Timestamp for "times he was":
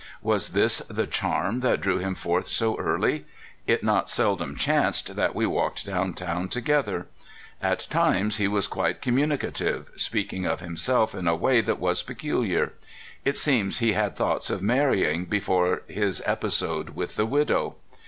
7.87-8.65